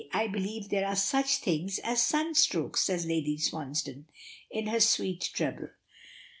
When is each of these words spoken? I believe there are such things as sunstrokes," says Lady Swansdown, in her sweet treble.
I 0.13 0.25
believe 0.25 0.69
there 0.69 0.87
are 0.87 0.95
such 0.95 1.35
things 1.41 1.77
as 1.77 1.99
sunstrokes," 2.01 2.79
says 2.85 3.05
Lady 3.05 3.37
Swansdown, 3.37 4.05
in 4.49 4.65
her 4.65 4.79
sweet 4.79 5.29
treble. 5.31 5.67